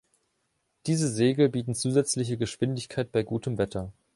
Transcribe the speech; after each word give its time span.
Diese 0.87 1.07
Segel 1.07 1.47
bieten 1.49 1.75
zusätzliche 1.75 2.35
Geschwindigkeit 2.35 3.11
bei 3.11 3.21
gutem 3.21 3.59
Wetter. 3.59 3.93